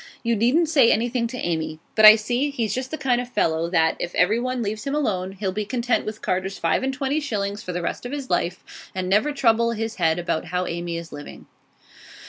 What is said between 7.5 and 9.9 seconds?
for the rest of his life, and never trouble